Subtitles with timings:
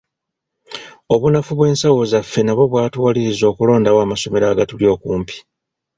[1.13, 5.35] Obunafu bw’ensawo zaffe nabwo bwatuwaliriza okulondawo amasomero agatuli okumpi.